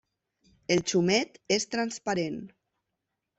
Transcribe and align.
El 0.75 0.81
xumet 0.91 1.37
és 1.59 1.67
transparent. 1.75 2.41